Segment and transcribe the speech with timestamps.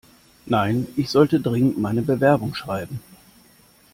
[0.47, 3.01] Nein, ich sollte dringend meine Bewerbung schreiben.